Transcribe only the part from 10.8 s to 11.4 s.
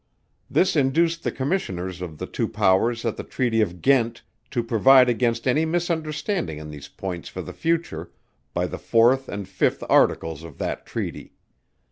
treaty.